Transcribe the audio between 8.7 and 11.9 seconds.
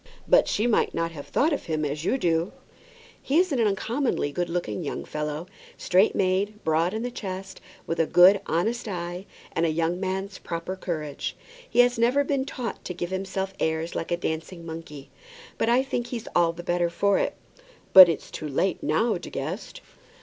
eye, and a young man's proper courage. He